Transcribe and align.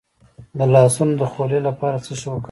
د 0.57 0.59
لاسونو 0.73 1.13
د 1.21 1.23
خولې 1.31 1.59
لپاره 1.67 1.97
څه 2.05 2.13
شی 2.19 2.27
وکاروم؟ 2.29 2.39